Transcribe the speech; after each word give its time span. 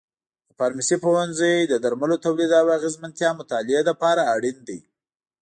د 0.47 0.51
فارمسي 0.59 0.97
پوهنځی 1.05 1.55
د 1.67 1.73
درملو 1.83 2.17
تولید 2.25 2.51
او 2.61 2.67
اغیزمنتیا 2.77 3.29
مطالعې 3.39 3.81
لپاره 3.89 4.21
اړین 4.35 4.57
دی. 4.67 4.79